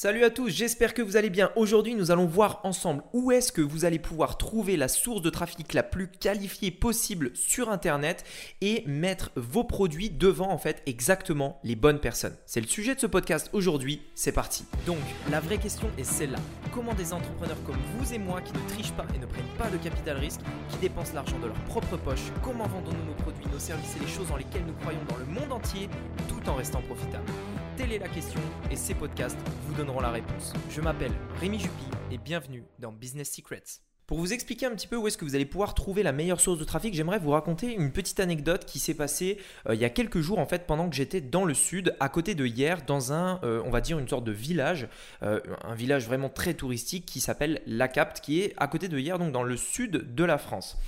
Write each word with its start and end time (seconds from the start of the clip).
Salut 0.00 0.22
à 0.22 0.30
tous, 0.30 0.48
j'espère 0.50 0.94
que 0.94 1.02
vous 1.02 1.16
allez 1.16 1.28
bien. 1.28 1.50
Aujourd'hui, 1.56 1.96
nous 1.96 2.12
allons 2.12 2.26
voir 2.26 2.60
ensemble 2.62 3.02
où 3.12 3.32
est-ce 3.32 3.50
que 3.50 3.60
vous 3.60 3.84
allez 3.84 3.98
pouvoir 3.98 4.38
trouver 4.38 4.76
la 4.76 4.86
source 4.86 5.22
de 5.22 5.28
trafic 5.28 5.74
la 5.74 5.82
plus 5.82 6.06
qualifiée 6.06 6.70
possible 6.70 7.32
sur 7.34 7.68
Internet 7.68 8.22
et 8.60 8.84
mettre 8.86 9.32
vos 9.34 9.64
produits 9.64 10.08
devant 10.08 10.52
en 10.52 10.58
fait 10.58 10.84
exactement 10.86 11.58
les 11.64 11.74
bonnes 11.74 11.98
personnes. 11.98 12.36
C'est 12.46 12.60
le 12.60 12.68
sujet 12.68 12.94
de 12.94 13.00
ce 13.00 13.08
podcast 13.08 13.50
aujourd'hui, 13.52 14.00
c'est 14.14 14.30
parti. 14.30 14.66
Donc, 14.86 14.98
la 15.32 15.40
vraie 15.40 15.58
question 15.58 15.90
est 15.98 16.04
celle-là. 16.04 16.38
Comment 16.72 16.94
des 16.94 17.12
entrepreneurs 17.12 17.60
comme 17.66 17.80
vous 17.96 18.14
et 18.14 18.18
moi 18.18 18.40
qui 18.40 18.52
ne 18.52 18.68
trichent 18.68 18.92
pas 18.92 19.06
et 19.16 19.18
ne 19.18 19.26
prennent 19.26 19.56
pas 19.58 19.68
de 19.68 19.78
capital 19.78 20.18
risque, 20.18 20.42
qui 20.70 20.76
dépensent 20.76 21.14
l'argent 21.14 21.40
de 21.40 21.46
leur 21.46 21.60
propre 21.64 21.96
poche, 21.96 22.30
comment 22.44 22.68
vendons-nous 22.68 23.04
nos 23.04 23.20
produits, 23.24 23.46
nos 23.52 23.58
services 23.58 23.96
et 23.96 24.06
les 24.06 24.12
choses 24.12 24.28
dans 24.28 24.36
lesquelles 24.36 24.64
nous 24.64 24.74
croyons 24.74 25.02
dans 25.08 25.16
le 25.16 25.26
monde 25.26 25.50
entier 25.50 25.88
tout 26.28 26.48
en 26.48 26.54
restant 26.54 26.82
profitables? 26.82 27.32
Telle 27.78 27.92
est 27.92 27.98
la 28.00 28.08
question 28.08 28.40
et 28.72 28.76
ces 28.76 28.92
podcasts 28.92 29.38
vous 29.62 29.74
donneront 29.74 30.00
la 30.00 30.10
réponse. 30.10 30.52
Je 30.68 30.80
m'appelle 30.80 31.12
Rémi 31.38 31.60
Jupy 31.60 31.84
et 32.10 32.18
bienvenue 32.18 32.64
dans 32.80 32.90
Business 32.90 33.32
Secrets. 33.32 33.62
Pour 34.08 34.18
vous 34.20 34.32
expliquer 34.32 34.64
un 34.64 34.70
petit 34.70 34.86
peu 34.86 34.96
où 34.96 35.06
est-ce 35.06 35.18
que 35.18 35.26
vous 35.26 35.34
allez 35.34 35.44
pouvoir 35.44 35.74
trouver 35.74 36.02
la 36.02 36.12
meilleure 36.12 36.40
source 36.40 36.58
de 36.58 36.64
trafic, 36.64 36.94
j'aimerais 36.94 37.18
vous 37.18 37.32
raconter 37.32 37.74
une 37.74 37.92
petite 37.92 38.20
anecdote 38.20 38.64
qui 38.64 38.78
s'est 38.78 38.94
passée 38.94 39.36
euh, 39.68 39.74
il 39.74 39.80
y 39.82 39.84
a 39.84 39.90
quelques 39.90 40.20
jours 40.20 40.38
en 40.38 40.46
fait 40.46 40.66
pendant 40.66 40.88
que 40.88 40.96
j'étais 40.96 41.20
dans 41.20 41.44
le 41.44 41.52
sud, 41.52 41.94
à 42.00 42.08
côté 42.08 42.34
de 42.34 42.46
hier, 42.46 42.78
dans 42.86 43.12
un, 43.12 43.38
euh, 43.44 43.60
on 43.66 43.70
va 43.70 43.82
dire 43.82 43.98
une 43.98 44.08
sorte 44.08 44.24
de 44.24 44.32
village, 44.32 44.88
euh, 45.22 45.40
un 45.62 45.74
village 45.74 46.06
vraiment 46.06 46.30
très 46.30 46.54
touristique 46.54 47.04
qui 47.04 47.20
s'appelle 47.20 47.60
La 47.66 47.86
Capte, 47.86 48.22
qui 48.22 48.40
est 48.40 48.54
à 48.56 48.66
côté 48.66 48.88
de 48.88 48.98
hier, 48.98 49.18
donc 49.18 49.30
dans 49.30 49.42
le 49.42 49.58
sud 49.58 50.14
de 50.14 50.24
la 50.24 50.38
France. 50.38 50.78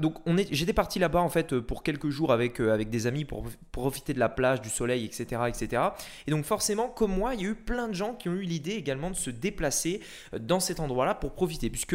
donc 0.00 0.16
on 0.26 0.36
est, 0.36 0.48
j'étais 0.52 0.72
parti 0.72 0.98
là-bas 0.98 1.20
en 1.20 1.28
fait 1.28 1.60
pour 1.60 1.84
quelques 1.84 2.08
jours 2.08 2.32
avec, 2.32 2.58
avec 2.58 2.90
des 2.90 3.06
amis 3.06 3.24
pour, 3.24 3.44
profiter 3.70 4.14
de 4.14 4.18
la 4.18 4.28
plage, 4.28 4.60
du 4.60 4.68
soleil, 4.68 5.04
etc., 5.04 5.42
etc. 5.46 5.82
Et 6.26 6.32
donc 6.32 6.44
forcément, 6.44 6.88
comme 6.88 7.14
moi, 7.14 7.34
il 7.34 7.42
y 7.42 7.46
a 7.46 7.50
eu 7.50 7.54
plein 7.54 7.86
de 7.86 7.94
gens 7.94 8.14
qui 8.14 8.28
ont 8.28 8.34
eu 8.34 8.42
l'idée 8.42 8.72
également 8.72 9.10
de 9.10 9.16
se 9.16 9.30
déplacer 9.30 10.00
dans 10.40 10.58
cet 10.58 10.80
endroit-là 10.80 11.14
pour 11.14 11.34
profiter, 11.34 11.70
puisque 11.70 11.94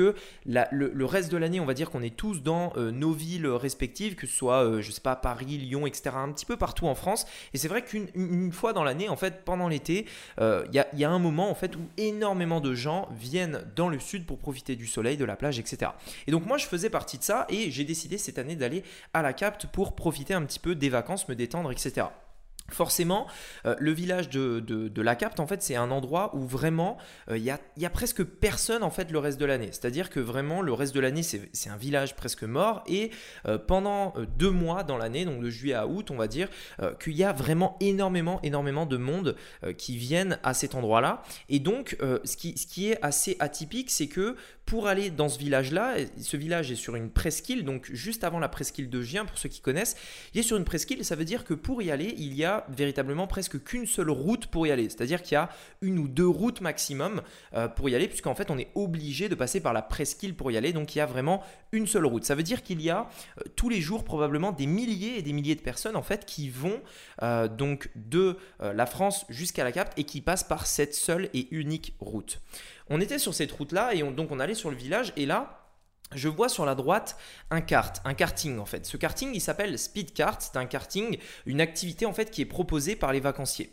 le, 0.71 1.05
reste 1.05 1.31
de 1.31 1.37
l'année, 1.37 1.59
on 1.59 1.65
va 1.65 1.73
dire 1.73 1.89
qu'on 1.89 2.01
est 2.01 2.15
tous 2.15 2.41
dans 2.41 2.73
euh, 2.77 2.91
nos 2.91 3.11
villes 3.11 3.47
respectives, 3.47 4.15
que 4.15 4.27
ce 4.27 4.33
soit, 4.33 4.63
euh, 4.63 4.81
je 4.81 4.91
sais 4.91 5.01
pas, 5.01 5.15
Paris, 5.15 5.57
Lyon, 5.57 5.85
etc., 5.87 6.15
un 6.15 6.31
petit 6.31 6.45
peu 6.45 6.57
partout 6.57 6.87
en 6.87 6.95
France. 6.95 7.25
Et 7.53 7.57
c'est 7.57 7.67
vrai 7.67 7.83
qu'une 7.83 8.51
fois 8.51 8.73
dans 8.73 8.83
l'année, 8.83 9.09
en 9.09 9.15
fait, 9.15 9.43
pendant 9.45 9.67
l'été, 9.67 10.05
euh, 10.39 10.65
il 10.71 10.99
y, 10.99 11.03
a, 11.03 11.09
un 11.09 11.19
moment 11.19 11.49
en 11.49 11.55
fait 11.55 11.75
où 11.75 11.81
énormément 11.97 12.59
de 12.61 12.73
gens 12.73 13.07
viennent 13.11 13.63
dans 13.75 13.89
le 13.89 13.99
sud 13.99 14.25
pour 14.25 14.39
profiter 14.39 14.75
du 14.75 14.87
soleil, 14.87 15.17
de 15.17 15.25
la 15.25 15.35
plage, 15.35 15.59
etc. 15.59 15.91
Et 16.27 16.31
donc 16.31 16.45
moi, 16.45 16.57
je 16.57 16.65
faisais 16.65 16.89
partie 16.89 17.17
de 17.17 17.23
ça 17.23 17.45
et 17.49 17.69
j'ai 17.71 17.83
décidé 17.83 18.17
cette 18.17 18.39
année 18.39 18.55
d'aller 18.55 18.83
à 19.13 19.21
la 19.21 19.33
Capte 19.33 19.67
pour 19.67 19.95
profiter 19.95 20.33
un 20.33 20.43
petit 20.43 20.59
peu 20.59 20.75
des 20.75 20.89
vacances, 20.89 21.27
me 21.27 21.35
détendre, 21.35 21.71
etc. 21.71 22.07
Forcément, 22.69 23.27
euh, 23.65 23.75
le 23.77 23.91
village 23.91 24.29
de, 24.29 25.01
la 25.01 25.15
Capte, 25.15 25.39
en 25.39 25.47
fait, 25.47 25.61
c'est 25.61 25.75
un 25.75 25.91
endroit 25.91 26.33
où 26.33 26.47
vraiment 26.47 26.97
euh, 27.29 27.37
il 27.37 27.43
y, 27.43 27.51
a, 27.51 27.89
presque 27.89 28.23
personne 28.23 28.83
en 28.83 28.89
fait 28.89 29.11
le 29.11 29.19
reste 29.19 29.39
de 29.39 29.45
l'année. 29.45 29.67
C'est-à-dire 29.71 30.09
que 30.09 30.19
vraiment 30.19 30.61
le 30.61 30.73
reste 30.73 30.95
de 30.95 30.99
l'année, 30.99 31.23
c'est 31.23 31.69
un 31.69 31.77
village 31.77 32.15
presque 32.15 32.43
mort. 32.43 32.83
Et 32.87 33.11
euh, 33.47 33.57
pendant 33.57 34.13
deux 34.37 34.49
mois 34.49 34.83
dans 34.83 34.97
l'année, 34.97 35.25
donc 35.25 35.41
de 35.41 35.49
juillet 35.49 35.75
à 35.75 35.87
août, 35.87 36.09
on 36.09 36.15
va 36.15 36.27
dire, 36.27 36.47
qu'il 36.99 37.13
y 37.13 37.23
a 37.23 37.33
vraiment 37.33 37.77
énormément, 37.79 38.39
énormément 38.43 38.85
de 38.85 38.97
monde 38.97 39.35
qui 39.77 39.97
viennent 39.97 40.39
à 40.43 40.53
cet 40.53 40.73
endroit-là. 40.73 41.21
Et 41.49 41.59
donc, 41.59 41.97
ce 42.23 42.37
qui, 42.37 42.57
ce, 42.57 42.65
qui, 42.65 42.91
est 42.91 42.99
assez 43.03 43.35
atypique, 43.39 43.91
c'est 43.91 44.07
que 44.07 44.35
pour 44.65 44.87
aller 44.87 45.09
dans 45.09 45.29
ce 45.29 45.37
village-là, 45.37 45.95
ce 46.19 46.37
village 46.37 46.71
est 46.71 46.75
sur 46.75 46.95
une 46.95 47.09
presqu'île, 47.09 47.65
donc 47.65 47.89
juste 47.91 48.23
avant 48.23 48.39
la 48.39 48.47
presqu'île 48.47 48.89
de 48.89 49.01
Gien, 49.01 49.25
pour 49.25 49.37
ceux 49.37 49.49
qui 49.49 49.59
connaissent, 49.59 49.95
il 50.33 50.39
est 50.39 50.43
sur 50.43 50.57
une 50.57 50.63
presqu'île. 50.63 51.03
Ça 51.03 51.15
veut 51.15 51.25
dire 51.25 51.43
que 51.43 51.53
pour 51.53 51.81
y 51.81 51.91
aller, 51.91 52.15
il 52.17 52.33
y 52.33 52.45
a 52.45 52.52
véritablement 52.69 53.27
presque 53.27 53.63
qu'une 53.63 53.85
seule 53.85 54.09
route 54.09 54.47
pour 54.47 54.67
y 54.67 54.71
aller. 54.71 54.89
C'est-à-dire 54.89 55.21
qu'il 55.21 55.33
y 55.33 55.37
a 55.37 55.49
une 55.81 55.99
ou 55.99 56.07
deux 56.07 56.27
routes 56.27 56.61
maximum 56.61 57.21
euh, 57.53 57.67
pour 57.67 57.89
y 57.89 57.95
aller, 57.95 58.07
puisqu'en 58.07 58.35
fait 58.35 58.51
on 58.51 58.57
est 58.57 58.69
obligé 58.75 59.29
de 59.29 59.35
passer 59.35 59.59
par 59.61 59.73
la 59.73 59.81
presqu'île 59.81 60.35
pour 60.35 60.51
y 60.51 60.57
aller. 60.57 60.73
Donc 60.73 60.95
il 60.95 60.99
y 60.99 61.01
a 61.01 61.05
vraiment 61.05 61.43
une 61.71 61.87
seule 61.87 62.05
route. 62.05 62.25
Ça 62.25 62.35
veut 62.35 62.43
dire 62.43 62.63
qu'il 62.63 62.81
y 62.81 62.89
a 62.89 63.09
euh, 63.37 63.43
tous 63.55 63.69
les 63.69 63.81
jours 63.81 64.03
probablement 64.03 64.51
des 64.51 64.65
milliers 64.65 65.17
et 65.17 65.21
des 65.21 65.33
milliers 65.33 65.55
de 65.55 65.61
personnes 65.61 65.95
en 65.95 66.03
fait 66.03 66.25
qui 66.25 66.49
vont 66.49 66.81
euh, 67.21 67.47
donc 67.47 67.89
de 67.95 68.37
la 68.59 68.85
France 68.85 69.25
jusqu'à 69.29 69.63
la 69.63 69.71
Capte 69.71 69.97
et 69.97 70.03
qui 70.03 70.21
passent 70.21 70.43
par 70.43 70.65
cette 70.67 70.93
seule 70.93 71.29
et 71.33 71.47
unique 71.51 71.95
route. 71.99 72.41
On 72.89 73.01
était 73.01 73.19
sur 73.19 73.33
cette 73.33 73.51
route-là 73.51 73.93
et 73.93 74.03
donc 74.03 74.31
on 74.31 74.39
allait 74.39 74.53
sur 74.53 74.69
le 74.69 74.75
village 74.75 75.13
et 75.15 75.25
là 75.25 75.62
je 76.15 76.29
vois 76.29 76.49
sur 76.49 76.65
la 76.65 76.75
droite 76.75 77.17
un 77.51 77.61
kart, 77.61 78.01
un 78.05 78.13
karting 78.13 78.59
en 78.59 78.65
fait. 78.65 78.85
Ce 78.85 78.97
karting, 78.97 79.31
il 79.33 79.41
s'appelle 79.41 79.77
Speed 79.77 80.13
Kart. 80.13 80.41
C'est 80.41 80.57
un 80.57 80.65
karting, 80.65 81.17
une 81.45 81.61
activité 81.61 82.05
en 82.05 82.13
fait 82.13 82.31
qui 82.31 82.41
est 82.41 82.45
proposée 82.45 82.95
par 82.95 83.13
les 83.13 83.19
vacanciers. 83.19 83.71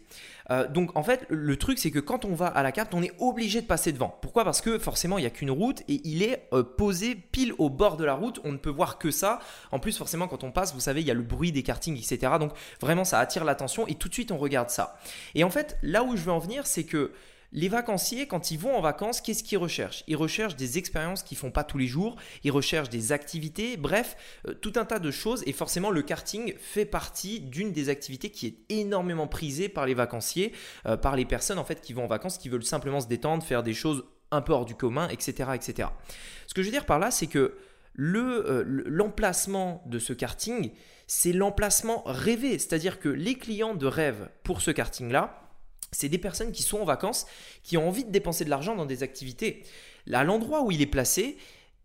Euh, 0.50 0.66
donc 0.68 0.96
en 0.96 1.02
fait, 1.02 1.26
le 1.28 1.56
truc 1.56 1.78
c'est 1.78 1.90
que 1.90 1.98
quand 1.98 2.24
on 2.24 2.34
va 2.34 2.48
à 2.48 2.62
la 2.62 2.72
carte, 2.72 2.94
on 2.94 3.02
est 3.02 3.12
obligé 3.18 3.60
de 3.60 3.66
passer 3.66 3.92
devant. 3.92 4.18
Pourquoi? 4.20 4.44
Parce 4.44 4.60
que 4.60 4.78
forcément, 4.78 5.18
il 5.18 5.22
n'y 5.22 5.26
a 5.26 5.30
qu'une 5.30 5.50
route 5.50 5.82
et 5.88 6.00
il 6.04 6.22
est 6.22 6.48
euh, 6.52 6.62
posé 6.62 7.14
pile 7.14 7.52
au 7.58 7.70
bord 7.70 7.96
de 7.96 8.04
la 8.04 8.14
route. 8.14 8.40
On 8.44 8.52
ne 8.52 8.58
peut 8.58 8.70
voir 8.70 8.98
que 8.98 9.10
ça. 9.10 9.40
En 9.70 9.78
plus, 9.78 9.96
forcément, 9.96 10.28
quand 10.28 10.44
on 10.44 10.50
passe, 10.50 10.74
vous 10.74 10.80
savez, 10.80 11.00
il 11.00 11.06
y 11.06 11.10
a 11.10 11.14
le 11.14 11.22
bruit 11.22 11.52
des 11.52 11.62
kartings, 11.62 11.96
etc. 11.96 12.32
Donc 12.38 12.52
vraiment, 12.80 13.04
ça 13.04 13.18
attire 13.18 13.44
l'attention 13.44 13.86
et 13.86 13.94
tout 13.94 14.08
de 14.08 14.14
suite, 14.14 14.32
on 14.32 14.38
regarde 14.38 14.70
ça. 14.70 14.98
Et 15.34 15.44
en 15.44 15.50
fait, 15.50 15.78
là 15.82 16.02
où 16.02 16.16
je 16.16 16.22
veux 16.22 16.32
en 16.32 16.38
venir, 16.38 16.66
c'est 16.66 16.84
que 16.84 17.12
les 17.52 17.68
vacanciers, 17.68 18.26
quand 18.26 18.50
ils 18.50 18.58
vont 18.58 18.76
en 18.76 18.80
vacances, 18.80 19.20
qu'est-ce 19.20 19.42
qu'ils 19.42 19.58
recherchent? 19.58 20.04
Ils 20.06 20.16
recherchent 20.16 20.56
des 20.56 20.78
expériences 20.78 21.22
qu'ils 21.22 21.36
font 21.36 21.50
pas 21.50 21.64
tous 21.64 21.78
les 21.78 21.86
jours, 21.86 22.16
ils 22.44 22.52
recherchent 22.52 22.90
des 22.90 23.12
activités, 23.12 23.76
bref, 23.76 24.16
euh, 24.46 24.54
tout 24.54 24.72
un 24.76 24.84
tas 24.84 24.98
de 24.98 25.10
choses. 25.10 25.42
Et 25.46 25.52
forcément, 25.52 25.90
le 25.90 26.02
karting 26.02 26.54
fait 26.58 26.84
partie 26.84 27.40
d'une 27.40 27.72
des 27.72 27.88
activités 27.88 28.30
qui 28.30 28.46
est 28.46 28.56
énormément 28.68 29.26
prisée 29.26 29.68
par 29.68 29.86
les 29.86 29.94
vacanciers, 29.94 30.52
euh, 30.86 30.96
par 30.96 31.16
les 31.16 31.24
personnes 31.24 31.58
en 31.58 31.64
fait 31.64 31.80
qui 31.80 31.92
vont 31.92 32.04
en 32.04 32.08
vacances, 32.08 32.38
qui 32.38 32.48
veulent 32.48 32.64
simplement 32.64 33.00
se 33.00 33.08
détendre, 33.08 33.42
faire 33.42 33.62
des 33.62 33.74
choses 33.74 34.04
un 34.30 34.42
peu 34.42 34.52
hors 34.52 34.64
du 34.64 34.76
commun, 34.76 35.08
etc.. 35.08 35.50
Ce 36.46 36.54
que 36.54 36.62
je 36.62 36.66
veux 36.66 36.72
dire 36.72 36.86
par 36.86 37.00
là, 37.00 37.10
c'est 37.10 37.26
que 37.26 37.56
euh, 37.98 38.62
l'emplacement 38.86 39.82
de 39.86 39.98
ce 39.98 40.12
karting, 40.12 40.70
c'est 41.08 41.32
l'emplacement 41.32 42.02
rêvé. 42.06 42.58
C'est-à-dire 42.58 43.00
que 43.00 43.08
les 43.08 43.34
clients 43.34 43.74
de 43.74 43.86
rêve 43.86 44.30
pour 44.44 44.62
ce 44.62 44.70
karting-là, 44.70 45.49
c'est 45.92 46.08
des 46.08 46.18
personnes 46.18 46.52
qui 46.52 46.62
sont 46.62 46.78
en 46.78 46.84
vacances, 46.84 47.26
qui 47.62 47.76
ont 47.76 47.88
envie 47.88 48.04
de 48.04 48.10
dépenser 48.10 48.44
de 48.44 48.50
l'argent 48.50 48.74
dans 48.74 48.86
des 48.86 49.02
activités. 49.02 49.64
À 50.12 50.24
l'endroit 50.24 50.62
où 50.62 50.70
il 50.70 50.82
est 50.82 50.86
placé, 50.86 51.36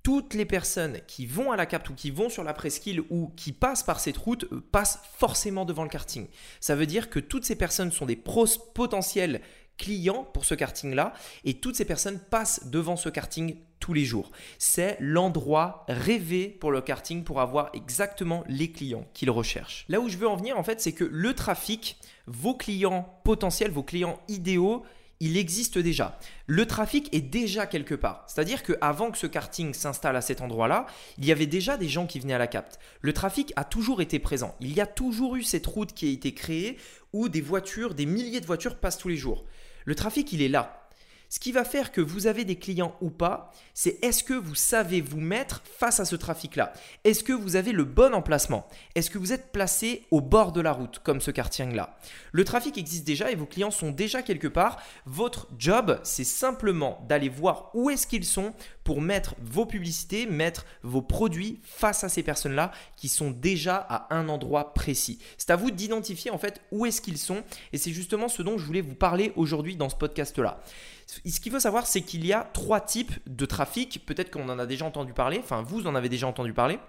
toutes 0.06 0.36
les 0.36 0.46
personnes 0.46 1.00
qui 1.08 1.26
vont 1.26 1.52
à 1.52 1.56
la 1.56 1.66
capte 1.66 1.90
ou 1.90 1.96
qui 1.96 2.12
vont 2.12 2.30
sur 2.30 2.44
la 2.44 2.54
presqu'île 2.54 3.02
ou 3.10 3.34
qui 3.36 3.52
passent 3.52 3.82
par 3.82 4.00
cette 4.00 4.18
route 4.18 4.46
euh, 4.52 4.62
passent 4.72 5.00
forcément 5.18 5.66
devant 5.66 5.82
le 5.82 5.90
karting. 5.90 6.28
Ça 6.60 6.76
veut 6.76 6.86
dire 6.86 7.10
que 7.10 7.20
toutes 7.20 7.44
ces 7.44 7.56
personnes 7.56 7.92
sont 7.92 8.06
des 8.06 8.16
potentiels 8.16 9.42
clients 9.78 10.24
pour 10.34 10.46
ce 10.46 10.56
karting-là 10.56 11.14
et 11.44 11.56
toutes 11.56 11.76
ces 11.76 11.86
personnes 11.86 12.20
passent 12.20 12.68
devant 12.68 12.96
ce 12.96 13.10
karting 13.10 13.58
tous 13.80 13.94
les 13.94 14.06
jours. 14.06 14.32
C'est 14.58 14.98
l'endroit 15.00 15.86
rêvé 15.88 16.48
pour 16.48 16.72
le 16.72 16.82
karting 16.82 17.24
pour 17.24 17.42
avoir 17.42 17.70
exactement 17.74 18.44
les 18.48 18.72
clients 18.72 19.06
qu'ils 19.14 19.30
recherchent. 19.30 19.86
Là 19.90 20.00
où 20.00 20.10
je 20.10 20.18
veux 20.18 20.28
en 20.28 20.38
venir 20.38 20.58
en 20.58 20.64
fait, 20.64 20.82
c'est 20.82 20.94
que 20.94 21.04
le 21.04 21.34
trafic, 21.34 21.98
vos 22.26 22.56
clients 22.56 23.20
potentiels, 23.24 23.72
vos 23.72 23.84
clients 23.84 24.20
idéaux, 24.28 24.84
il 25.20 25.38
existe 25.38 25.78
déjà. 25.78 26.20
Le 26.46 26.66
trafic 26.66 27.14
est 27.14 27.22
déjà 27.22 27.66
quelque 27.66 27.96
part. 27.96 28.26
C'est-à-dire 28.28 28.64
qu'avant 28.64 29.12
que 29.12 29.18
ce 29.18 29.28
karting 29.28 29.74
s'installe 29.74 30.16
à 30.16 30.22
cet 30.22 30.42
endroit-là, 30.42 30.86
il 31.18 31.26
y 31.26 31.32
avait 31.32 31.46
déjà 31.46 31.78
des 31.78 31.88
gens 31.88 32.06
qui 32.06 32.20
venaient 32.20 32.34
à 32.34 32.40
la 32.40 32.48
capte. 32.48 32.80
Le 33.02 33.14
trafic 33.14 33.54
a 33.56 33.64
toujours 33.64 34.02
été 34.02 34.20
présent. 34.20 34.56
Il 34.60 34.74
y 34.74 34.82
a 34.82 34.88
toujours 34.88 35.36
eu 35.36 35.44
cette 35.44 35.68
route 35.68 35.94
qui 35.94 36.08
a 36.08 36.12
été 36.12 36.34
créée 36.34 36.78
où 37.14 37.30
des 37.30 37.42
voitures, 37.42 37.96
des 37.96 38.06
milliers 38.06 38.42
de 38.42 38.46
voitures 38.46 38.78
passent 38.78 38.98
tous 38.98 39.08
les 39.08 39.18
jours. 39.18 39.46
Le 39.86 39.96
trafic, 39.96 40.32
il 40.34 40.42
est 40.42 40.50
là. 40.50 40.85
Ce 41.30 41.40
qui 41.40 41.52
va 41.52 41.64
faire 41.64 41.92
que 41.92 42.02
vous 42.02 42.28
avez 42.28 42.46
des 42.46 42.58
clients 42.58 42.96
ou 43.02 43.10
pas, 43.10 43.52
c'est 43.74 44.04
est-ce 44.04 44.24
que 44.24 44.34
vous 44.34 44.56
savez 44.56 45.02
vous 45.02 45.20
mettre 45.20 45.62
face 45.78 46.00
à 46.00 46.06
ce 46.06 46.16
trafic-là? 46.16 46.74
Est-ce 47.04 47.24
que 47.24 47.34
vous 47.34 47.56
avez 47.56 47.72
le 47.72 47.84
bon 47.84 48.14
emplacement? 48.14 48.68
Est-ce 48.96 49.10
que 49.10 49.18
vous 49.18 49.34
êtes 49.34 49.52
placé 49.52 50.04
au 50.12 50.22
bord 50.22 50.52
de 50.52 50.62
la 50.62 50.72
route, 50.72 51.00
comme 51.00 51.22
ce 51.22 51.32
karting-là? 51.32 51.98
Le 52.32 52.44
trafic 52.44 52.78
existe 52.78 53.06
déjà 53.06 53.32
et 53.32 53.36
vos 53.36 53.46
clients 53.46 53.72
sont 53.72 53.92
déjà 53.92 54.22
quelque 54.22 54.48
part. 54.48 54.82
Votre 55.06 55.48
job, 55.58 56.00
c'est 56.04 56.24
simplement 56.24 57.06
d'aller 57.08 57.30
voir 57.30 57.72
où 57.74 57.90
est-ce 57.90 58.08
qu'ils 58.08 58.26
sont 58.26 58.54
pour 58.84 59.02
mettre 59.02 59.36
vos 59.42 59.66
publicités, 59.66 60.28
mettre 60.28 60.66
vos 60.84 61.02
produits 61.02 61.60
face 61.64 62.04
à 62.04 62.10
ces 62.10 62.24
personnes-là 62.24 62.72
qui 62.96 63.10
sont 63.10 63.32
déjà 63.32 63.76
à 63.78 64.16
un 64.16 64.30
endroit 64.30 64.74
précis. 64.74 65.20
C'est 65.38 65.50
à 65.50 65.56
vous 65.56 65.72
d'identifier 65.72 66.32
en 66.32 66.38
fait 66.38 66.62
où 66.72 66.86
est-ce 66.86 67.02
qu'ils 67.02 67.18
sont 67.18 67.44
et 67.74 67.78
c'est 67.78 67.92
justement 67.92 68.28
ce 68.28 68.44
dont 68.44 68.58
je 68.58 68.66
voulais 68.66 68.82
vous 68.82 68.96
parler 68.96 69.34
aujourd'hui 69.36 69.76
dans 69.76 69.90
ce 69.90 69.96
podcast-là. 69.96 70.62
Ce 71.08 71.40
qu'il 71.40 71.52
faut 71.52 71.60
savoir, 71.60 71.86
c'est 71.86 72.02
qu'il 72.02 72.26
y 72.26 72.34
a 72.34 72.50
trois 72.54 72.82
types 72.82 73.14
de 73.28 73.46
trafic. 73.46 74.06
Peut-être 74.06 74.32
qu'on 74.32 74.50
en 74.50 74.60
a 74.60 74.66
déjà 74.66 74.86
entendu 74.86 75.14
parler, 75.14 75.40
enfin 75.40 75.62
vous 75.62 75.88
en 75.88 75.96
avez 75.96 76.10
déjà 76.10 76.28
entendu 76.28 76.54
parler. 76.54 76.80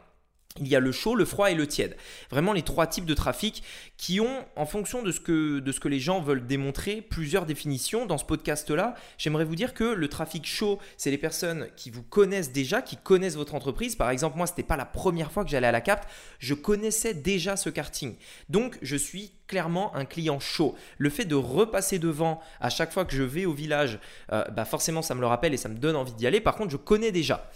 Il 0.60 0.68
y 0.68 0.76
a 0.76 0.80
le 0.80 0.92
chaud, 0.92 1.14
le 1.14 1.24
froid 1.24 1.50
et 1.50 1.54
le 1.54 1.66
tiède. 1.66 1.96
Vraiment 2.30 2.52
les 2.52 2.62
trois 2.62 2.86
types 2.86 3.04
de 3.04 3.14
trafic 3.14 3.62
qui 3.96 4.20
ont, 4.20 4.44
en 4.56 4.66
fonction 4.66 5.02
de 5.02 5.12
ce 5.12 5.20
que, 5.20 5.88
les 5.88 6.00
gens 6.00 6.20
veulent 6.20 6.46
démontrer, 6.46 7.00
plusieurs 7.00 7.46
définitions. 7.46 8.06
Dans 8.06 8.18
ce 8.18 8.24
podcast-là, 8.24 8.94
j'aimerais 9.18 9.44
vous 9.44 9.54
dire 9.54 9.74
que 9.74 9.84
le 9.84 10.08
trafic 10.08 10.46
chaud, 10.46 10.78
c'est 10.96 11.10
les 11.10 11.18
personnes 11.18 11.68
qui 11.76 11.90
vous 11.90 12.02
connaissent 12.02 12.52
déjà, 12.52 12.82
qui 12.82 12.96
connaissent 12.96 13.36
votre 13.36 13.54
entreprise. 13.54 13.96
Par 13.96 14.10
exemple, 14.10 14.36
moi, 14.36 14.46
ce 14.46 14.52
n'était 14.52 14.62
pas 14.62 14.76
la 14.76 14.84
première 14.84 15.32
fois 15.32 15.44
que 15.44 15.50
j'allais 15.50 15.66
à 15.66 15.72
la 15.72 15.80
CAPT, 15.80 16.08
je 16.38 16.54
connaissais 16.54 17.14
déjà 17.14 17.56
ce 17.56 17.70
karting. 17.70 18.16
Donc, 18.48 18.78
je 18.82 18.96
suis 18.96 19.32
clairement 19.46 19.94
un 19.94 20.04
client 20.04 20.40
chaud. 20.40 20.74
Le 20.98 21.10
fait 21.10 21.24
de 21.24 21.34
repasser 21.34 21.98
devant 21.98 22.40
à 22.60 22.70
chaque 22.70 22.92
fois 22.92 23.04
que 23.04 23.14
je 23.14 23.22
vais 23.22 23.46
au 23.46 23.52
village, 23.52 23.98
euh, 24.32 24.44
bah 24.52 24.64
forcément, 24.64 25.02
ça 25.02 25.14
me 25.14 25.20
le 25.20 25.26
rappelle 25.26 25.54
et 25.54 25.56
ça 25.56 25.68
me 25.68 25.76
donne 25.76 25.96
envie 25.96 26.12
d'y 26.12 26.26
aller. 26.26 26.40
Par 26.40 26.56
contre, 26.56 26.70
je 26.70 26.76
connais 26.76 27.12
déjà. 27.12 27.50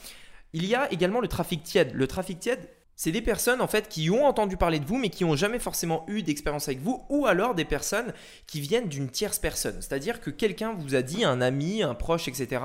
Il 0.53 0.67
y 0.67 0.75
a 0.75 0.91
également 0.93 1.21
le 1.21 1.29
trafic 1.29 1.63
tiède. 1.63 1.93
Le 1.95 2.07
trafic 2.07 2.39
tiède, 2.39 2.69
c'est 3.03 3.13
des 3.13 3.23
personnes 3.23 3.63
en 3.63 3.67
fait 3.67 3.89
qui 3.89 4.11
ont 4.11 4.27
entendu 4.27 4.59
parler 4.59 4.79
de 4.79 4.85
vous 4.85 4.99
mais 4.99 5.09
qui 5.09 5.25
n'ont 5.25 5.35
jamais 5.35 5.59
forcément 5.59 6.05
eu 6.07 6.23
d'expérience 6.23 6.69
avec 6.69 6.83
vous 6.83 7.03
ou 7.09 7.25
alors 7.25 7.55
des 7.55 7.65
personnes 7.65 8.13
qui 8.47 8.61
viennent 8.61 8.89
d'une 8.89 9.09
tierce 9.09 9.39
personne. 9.39 9.77
C'est-à-dire 9.81 10.21
que 10.21 10.29
quelqu'un 10.29 10.75
vous 10.75 10.95
a 10.95 11.01
dit, 11.01 11.25
un 11.25 11.41
ami, 11.41 11.83
un 11.83 11.95
proche, 11.95 12.29
etc., 12.29 12.63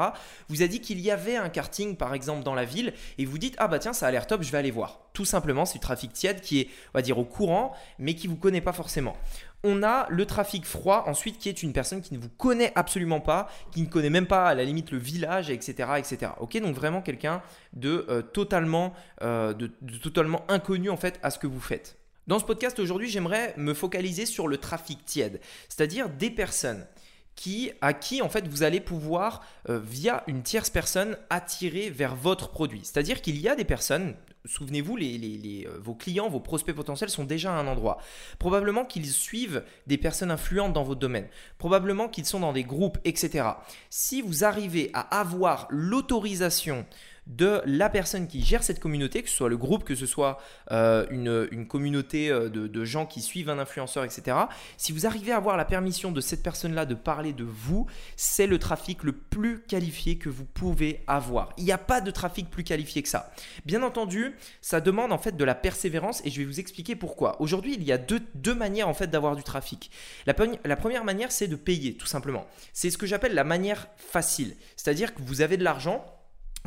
vous 0.49 0.61
a 0.61 0.67
dit 0.67 0.81
qu'il 0.81 0.99
y 0.99 1.09
avait 1.09 1.37
un 1.37 1.47
karting 1.47 1.95
par 1.95 2.13
exemple 2.13 2.43
dans 2.43 2.53
la 2.53 2.65
ville 2.65 2.91
et 3.17 3.23
vous 3.23 3.37
dites 3.37 3.55
ah 3.59 3.69
bah 3.69 3.79
tiens 3.79 3.93
ça 3.93 4.07
a 4.07 4.11
l'air 4.11 4.27
top, 4.27 4.43
je 4.43 4.51
vais 4.51 4.57
aller 4.57 4.71
voir. 4.71 4.99
Tout 5.13 5.23
simplement 5.23 5.63
c'est 5.63 5.75
du 5.75 5.79
trafic 5.79 6.11
tiède 6.11 6.41
qui 6.41 6.59
est 6.59 6.67
on 6.93 6.97
va 6.97 7.01
dire 7.01 7.17
au 7.17 7.23
courant 7.23 7.73
mais 7.97 8.13
qui 8.13 8.27
vous 8.27 8.35
connaît 8.35 8.59
pas 8.59 8.73
forcément 8.73 9.15
on 9.63 9.84
a 9.84 10.06
le 10.10 10.25
trafic 10.25 10.66
froid 10.66 11.04
ensuite 11.07 11.38
qui 11.38 11.50
est 11.50 11.63
une 11.63 11.74
personne 11.74 12.02
qui 12.02 12.13
ne 12.13 12.19
vous 12.19 12.30
connaît 12.30 12.72
absolument 12.75 13.19
pas, 13.19 13.50
qui 13.72 13.81
ne 13.81 13.88
connaît 13.88 14.10
même 14.10 14.28
pas 14.28 14.48
à 14.48 14.56
la 14.56 14.63
limite 14.63 14.92
le 14.92 14.98
village, 14.98 15.50
etc. 15.50 15.90
etc. 15.98 16.31
Ok, 16.40 16.57
donc 16.60 16.75
vraiment 16.75 17.02
quelqu'un 17.02 17.42
de, 17.74 18.06
euh, 18.10 18.22
totalement, 18.22 18.94
euh, 19.22 19.54
de, 19.54 19.68
totalement 20.02 20.44
inconnu 20.50 20.90
en 20.90 20.98
fait 20.98 21.19
à 21.24 21.31
ce 21.31 21.40
que 21.40 21.48
vous 21.48 21.60
faites. 21.60 21.98
Dans 22.28 22.40
ce 22.40 22.46
podcast 22.46 22.80
aujourd'hui, 22.80 23.10
j'aimerais 23.10 23.54
me 23.57 23.74
focaliser 23.74 24.25
sur 24.25 24.48
le 24.48 24.57
trafic 24.57 25.06
tiède, 25.06 25.40
c'est-à-dire 25.69 26.10
des 26.10 26.31
personnes 26.31 26.86
qui, 27.35 27.71
à 27.81 27.93
qui 27.93 28.21
en 28.21 28.29
fait 28.29 28.47
vous 28.47 28.63
allez 28.63 28.79
pouvoir 28.79 29.41
euh, 29.69 29.79
via 29.79 30.23
une 30.27 30.41
tierce 30.41 30.69
personne 30.69 31.17
attirer 31.29 31.89
vers 31.89 32.15
votre 32.15 32.49
produit. 32.49 32.81
C'est-à-dire 32.83 33.21
qu'il 33.21 33.39
y 33.39 33.49
a 33.49 33.55
des 33.55 33.65
personnes, 33.65 34.15
souvenez-vous, 34.45 34.97
euh, 34.97 35.77
vos 35.81 35.95
clients, 35.95 36.29
vos 36.29 36.39
prospects 36.39 36.75
potentiels 36.75 37.09
sont 37.09 37.25
déjà 37.25 37.51
à 37.53 37.59
un 37.59 37.67
endroit. 37.67 37.97
Probablement 38.39 38.85
qu'ils 38.85 39.07
suivent 39.07 39.63
des 39.87 39.97
personnes 39.97 40.31
influentes 40.31 40.73
dans 40.73 40.83
votre 40.83 40.99
domaine. 40.99 41.27
Probablement 41.57 42.07
qu'ils 42.07 42.25
sont 42.25 42.39
dans 42.39 42.53
des 42.53 42.63
groupes, 42.63 42.97
etc. 43.03 43.49
Si 43.89 44.21
vous 44.21 44.43
arrivez 44.45 44.89
à 44.93 45.19
avoir 45.19 45.67
l'autorisation 45.69 46.85
de 47.27 47.62
la 47.66 47.89
personne 47.89 48.27
qui 48.27 48.44
gère 48.44 48.63
cette 48.63 48.80
communauté, 48.80 49.24
que 49.24 49.30
ce 49.30 49.36
soit 49.36 49.50
le 49.50 49.57
groupe, 49.57 49.83
que 49.83 49.95
ce 49.95 50.06
soit 50.06 50.39
euh, 50.72 51.06
une, 51.10 51.68
communauté 51.68 52.30
euh, 52.30 52.50
de, 52.50 52.86
gens 52.86 53.06
qui 53.06 53.22
suivent 53.22 53.50
un 53.50 53.57
influenceur, 53.57 54.04
etc. 54.04 54.38
Si 54.77 54.92
vous 54.92 55.07
arrivez 55.07 55.31
à 55.31 55.38
avoir 55.38 55.57
la 55.57 55.66
permission 55.66 56.12
de 56.12 56.22
cette 56.22 56.44
personne-là 56.44 56.86
de 56.86 56.94
parler 56.94 57.33
de 57.33 57.44
vous, 57.44 57.88
c'est 58.16 58.48
le 58.48 58.60
trafic 58.60 59.04
le 59.04 59.13
plus 59.13 59.62
qualifié 59.62 60.18
que 60.18 60.30
vous 60.30 60.45
pouvez 60.45 61.04
avoir. 61.07 61.54
Il 61.57 61.66
n'y 61.66 61.72
a 61.72 61.77
pas 61.80 62.00
de 62.01 62.12
trafic 62.12 62.50
plus 62.50 62.63
qualifié 62.63 63.01
que 63.01 63.10
ça. 63.10 63.33
Bien 63.66 63.81
entendu, 63.81 64.36
ça 64.62 64.80
demande 64.80 65.12
en 65.12 65.18
fait 65.18 65.36
de 65.36 65.44
la 65.44 65.56
persévérance 65.56 66.21
et 66.25 66.30
je 66.30 66.39
vais 66.39 66.45
vous 66.45 66.60
expliquer 66.60 66.95
pourquoi. 66.95 67.42
Aujourd'hui, 67.42 67.74
il 67.75 67.83
y 67.83 67.92
a 67.92 67.98
deux, 67.98 68.21
manières 68.56 68.88
en 68.88 68.94
fait 68.94 69.07
d'avoir 69.07 69.36
du 69.36 69.44
trafic. 69.44 69.89
La, 70.28 70.36
la 70.63 70.75
première 70.75 71.04
manière, 71.04 71.31
c'est 71.31 71.48
de 71.48 71.56
payer, 71.56 71.95
tout 71.95 72.06
simplement. 72.06 72.45
C'est 72.71 72.89
ce 72.92 72.98
que 72.98 73.07
j'appelle 73.07 73.33
la 73.33 73.44
manière 73.44 73.88
facile. 73.98 74.56
C'est-à-dire 74.75 75.13
que 75.13 75.21
vous 75.24 75.42
avez 75.42 75.57
de 75.57 75.63
l'argent, 75.63 76.06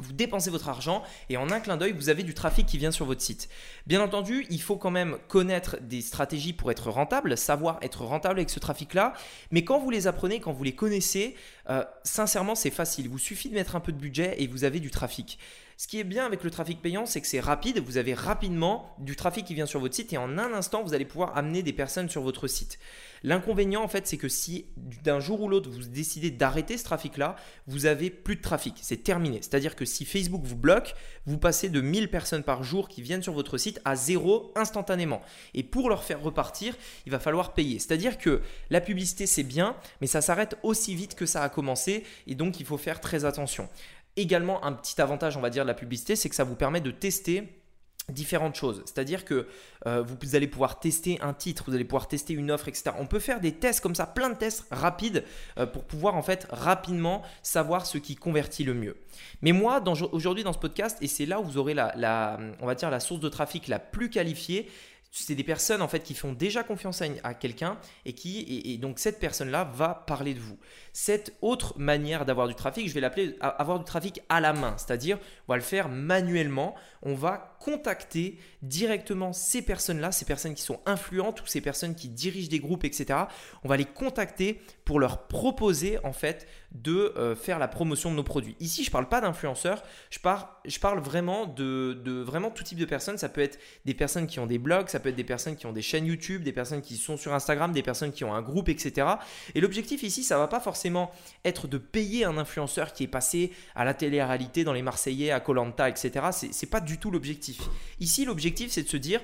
vous 0.01 0.13
dépensez 0.13 0.51
votre 0.51 0.69
argent 0.69 1.03
et 1.29 1.37
en 1.37 1.51
un 1.51 1.61
clin 1.61 1.77
d'œil, 1.77 1.93
vous 1.93 2.09
avez 2.09 2.23
du 2.23 2.35
trafic 2.35 2.67
qui 2.67 2.79
vient 2.79 2.91
sur 2.91 3.07
votre 3.07 3.21
site. 3.21 3.49
Bien 3.87 4.01
entendu, 4.01 4.47
il 4.51 4.61
faut 4.61 4.77
quand 4.77 4.91
même 4.91 5.19
connaître 5.29 5.77
des 5.81 6.01
stratégies 6.01 6.53
pour 6.53 6.71
être 6.71 6.91
rentable, 6.91 7.37
savoir 7.37 7.79
être 7.83 8.05
rentable 8.05 8.39
avec 8.39 8.51
ce 8.51 8.59
trafic-là. 8.59 9.15
Mais 9.51 9.65
quand 9.65 9.79
vous 9.79 9.91
les 9.91 10.07
apprenez, 10.07 10.41
quand 10.41 10.53
vous 10.53 10.65
les 10.65 10.75
connaissez, 10.75 11.37
euh, 11.71 11.85
sincèrement, 12.05 12.55
c'est 12.55 12.71
facile. 12.71 13.07
Il 13.07 13.11
vous 13.11 13.19
suffit 13.19 13.49
de 13.49 13.55
mettre 13.55 13.77
un 13.77 13.81
peu 13.81 13.93
de 13.93 13.99
budget 13.99 14.37
et 14.39 14.47
vous 14.47 14.65
avez 14.65 14.81
du 14.81 14.91
trafic. 14.91 15.39
Ce 15.81 15.87
qui 15.87 16.01
est 16.01 16.05
bien 16.05 16.27
avec 16.27 16.43
le 16.43 16.51
trafic 16.51 16.83
payant, 16.83 17.07
c'est 17.07 17.21
que 17.21 17.29
c'est 17.29 17.39
rapide. 17.39 17.79
Vous 17.79 17.99
avez 17.99 18.13
rapidement 18.13 18.97
du 18.99 19.15
trafic 19.15 19.47
qui 19.47 19.55
vient 19.55 19.65
sur 19.65 19.79
votre 19.79 19.95
site 19.95 20.13
et 20.13 20.19
en 20.19 20.37
un 20.37 20.53
instant, 20.53 20.83
vous 20.83 20.93
allez 20.93 21.05
pouvoir 21.05 21.39
amener 21.39 21.63
des 21.63 21.73
personnes 21.73 22.09
sur 22.09 22.21
votre 22.21 22.49
site. 22.49 22.81
L'inconvénient, 23.23 23.85
en 23.85 23.87
fait, 23.87 24.05
c'est 24.09 24.17
que 24.17 24.29
si 24.29 24.67
d'un 25.05 25.21
jour 25.21 25.41
ou 25.41 25.49
l'autre, 25.49 25.71
vous 25.71 25.85
décidez 25.85 26.33
d'arrêter 26.33 26.79
ce 26.79 26.83
trafic-là, 26.83 27.37
vous 27.69 27.87
avez 27.87 28.11
plus 28.11 28.35
de 28.35 28.41
trafic. 28.41 28.75
C'est 28.83 29.05
terminé. 29.05 29.39
C'est-à-dire 29.41 29.77
que 29.77 29.85
si 29.85 30.05
Facebook 30.05 30.43
vous 30.43 30.57
bloque, 30.57 30.97
vous 31.27 31.39
passez 31.39 31.69
de 31.69 31.81
1000 31.81 32.11
personnes 32.11 32.43
par 32.43 32.65
jour 32.65 32.89
qui 32.89 33.01
viennent 33.01 33.23
sur 33.23 33.33
votre 33.33 33.57
site 33.57 33.81
à 33.85 33.95
zéro 33.95 34.53
instantanément. 34.57 35.23
Et 35.55 35.63
pour 35.63 35.89
leur 35.89 36.03
faire 36.03 36.21
repartir, 36.21 36.77
il 37.07 37.13
va 37.13 37.21
falloir 37.21 37.55
payer. 37.55 37.79
C'est-à-dire 37.79 38.19
que 38.19 38.43
la 38.71 38.81
publicité, 38.81 39.27
c'est 39.27 39.45
bien, 39.45 39.77
mais 40.01 40.09
ça 40.09 40.23
s'arrête 40.23 40.57
aussi 40.65 40.97
vite 40.97 41.15
que 41.15 41.27
ça 41.27 41.45
a 41.45 41.49
commencé. 41.49 42.03
Et 42.27 42.35
donc, 42.35 42.59
il 42.59 42.67
faut 42.67 42.79
faire 42.79 43.01
très 43.01 43.25
attention. 43.25 43.69
Également, 44.19 44.65
un 44.65 44.73
petit 44.73 45.01
avantage, 45.01 45.37
on 45.37 45.41
va 45.41 45.49
dire, 45.49 45.63
de 45.63 45.69
la 45.69 45.75
publicité, 45.75 46.17
c'est 46.17 46.29
que 46.29 46.35
ça 46.35 46.43
vous 46.43 46.57
permet 46.57 46.81
de 46.81 46.91
tester 46.91 47.59
différentes 48.09 48.57
choses. 48.57 48.83
C'est-à-dire 48.85 49.25
que 49.25 49.47
euh, 49.87 50.03
vous 50.03 50.35
allez 50.35 50.49
pouvoir 50.49 50.81
tester 50.81 51.21
un 51.21 51.33
titre, 51.33 51.65
vous 51.69 51.75
allez 51.75 51.85
pouvoir 51.85 52.09
tester 52.09 52.33
une 52.33 52.51
offre, 52.51 52.67
etc. 52.67 52.91
On 52.99 53.07
peut 53.07 53.21
faire 53.21 53.41
des 53.41 53.53
tests 53.53 53.81
comme 53.81 53.95
ça, 53.95 54.07
plein 54.07 54.31
de 54.31 54.35
tests 54.35 54.65
rapides 54.73 55.25
euh, 55.59 55.67
pour 55.67 55.85
pouvoir 55.85 56.17
en 56.17 56.23
fait 56.23 56.49
rapidement 56.51 57.23
savoir 57.43 57.87
ce 57.87 57.99
qui 57.99 58.17
convertit 58.17 58.65
le 58.65 58.75
mieux. 58.75 58.97
Mais 59.43 59.53
moi, 59.53 59.81
aujourd'hui 60.13 60.43
dans 60.43 60.53
ce 60.53 60.59
podcast, 60.59 60.99
et 61.01 61.07
c'est 61.07 61.27
là 61.27 61.39
où 61.41 61.45
vous 61.45 61.59
aurez 61.59 61.75
la, 61.75 62.39
source 62.99 63.21
de 63.21 63.29
trafic 63.29 63.69
la 63.69 63.79
plus 63.79 64.11
qualifiée, 64.11 64.69
c'est 65.11 65.35
des 65.35 65.45
personnes 65.45 65.83
en 65.83 65.89
fait 65.89 66.01
qui 66.01 66.15
font 66.15 66.33
déjà 66.33 66.63
confiance 66.63 67.03
à, 67.23 67.35
quelqu'un 67.35 67.79
et 68.05 68.13
qui 68.13 68.63
et, 68.67 68.77
donc 68.77 68.99
cette 68.99 69.19
personne 69.19 69.51
là 69.51 69.65
va 69.65 70.05
parler 70.07 70.35
de 70.35 70.41
vous. 70.41 70.59
Cette 71.01 71.33
autre 71.43 71.79
manière 71.79 72.25
d'avoir 72.25 72.49
du 72.49 72.57
trafic, 72.57 72.89
je 72.89 72.93
vais 72.93 73.01
l'appeler 73.01 73.37
avoir 73.41 73.79
du 73.79 73.85
trafic 73.85 74.21
à 74.29 74.41
la 74.41 74.53
main, 74.53 74.75
c'est-à-dire 74.79 75.17
on 75.47 75.53
va 75.53 75.57
le 75.57 75.63
faire 75.63 75.89
manuellement, 75.89 76.75
on 77.03 77.15
va 77.15 77.57
contacter 77.61 78.37
directement 78.63 79.33
ces 79.33 79.63
personnes-là, 79.63 80.11
ces 80.11 80.25
personnes 80.25 80.55
qui 80.55 80.63
sont 80.63 80.81
influentes 80.87 81.41
ou 81.41 81.47
ces 81.47 81.61
personnes 81.61 81.95
qui 81.95 82.09
dirigent 82.09 82.49
des 82.49 82.59
groupes, 82.59 82.83
etc. 82.83 83.17
On 83.63 83.69
va 83.69 83.77
les 83.77 83.85
contacter 83.85 84.61
pour 84.85 84.99
leur 84.99 85.29
proposer 85.29 85.99
en 86.05 86.13
fait 86.13 86.49
de 86.73 87.13
euh, 87.17 87.37
faire 87.37 87.61
la 87.61 87.69
promotion 87.69 88.11
de 88.11 88.17
nos 88.17 88.25
produits. 88.25 88.57
Ici, 88.59 88.83
je 88.83 88.89
ne 88.89 88.93
parle 88.93 89.09
pas 89.09 89.21
d'influenceurs, 89.21 89.85
je 90.11 90.19
parle, 90.19 90.99
vraiment 90.99 91.47
de, 91.47 92.01
de, 92.05 92.23
vraiment 92.23 92.51
tout 92.51 92.65
type 92.65 92.79
de 92.79 92.85
personnes. 92.85 93.19
Ça 93.19 93.29
peut 93.29 93.41
être 93.41 93.59
des 93.85 93.95
personnes 93.95 94.27
qui 94.27 94.41
ont 94.41 94.47
des 94.47 94.59
blogs, 94.59 94.89
ça 94.89 94.99
peut 94.99 95.11
être 95.11 95.17
des 95.17 95.25
personnes 95.25 95.55
qui 95.55 95.67
ont 95.67 95.73
des 95.73 95.83
chaînes 95.83 96.07
YouTube, 96.07 96.43
des 96.43 96.53
personnes 96.53 96.83
qui 96.83 96.97
sont 96.97 97.17
sur 97.17 97.33
Instagram, 97.35 97.73
des 97.73 97.83
personnes 97.83 98.13
qui 98.13 98.25
ont 98.25 98.35
un 98.35 98.43
groupe, 98.43 98.69
etc. 98.69 99.07
Et 99.55 99.61
l'objectif 99.61 100.03
ici, 100.03 100.25
ça 100.25 100.39
va 100.39 100.49
pas 100.49 100.61
forcément 100.61 100.88
être 101.45 101.67
de 101.69 101.79
payer 101.79 102.25
un 102.25 102.39
influenceur 102.39 102.93
qui 102.93 103.05
est 103.05 103.09
passé 103.09 103.53
à 103.75 103.85
la 103.85 103.95
télé-réalité 103.95 104.65
dans 104.65 104.73
les 104.73 104.83
Marseillais, 104.83 105.31
à 105.31 105.41
Colanta, 105.41 105.89
etc. 105.89 106.27
C'est, 106.33 106.71
pas 106.71 106.81
du 106.81 106.99
tout 106.99 107.11
l'objectif. 107.11 107.61
Ici, 108.01 108.25
l'objectif, 108.25 108.71
c'est 108.71 108.83
de 108.83 108.89
se 108.89 108.97
dire, 108.97 109.21